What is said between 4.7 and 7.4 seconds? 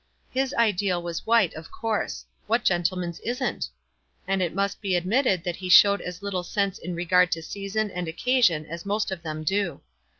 be admitted that he showed as little sense in regard